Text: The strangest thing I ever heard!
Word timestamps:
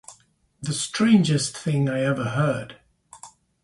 The 0.63 0.73
strangest 0.73 1.55
thing 1.55 1.87
I 1.87 2.01
ever 2.01 2.23
heard! 2.29 2.77